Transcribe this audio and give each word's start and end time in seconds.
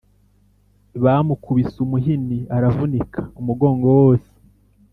Bamukubise 1.03 1.77
umuhini 1.85 2.37
aravunika 2.55 3.21
umugongo 3.39 3.85
wose 3.99 4.31